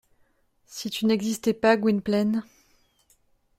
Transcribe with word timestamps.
Si 0.65 0.89
tu 0.89 1.05
n’existais 1.05 1.53
pas, 1.53 1.77
Gwynplaine… 1.77 2.43